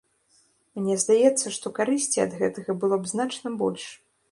[0.79, 3.89] Мне здаецца, што карысці ад гэтага было б значна больш.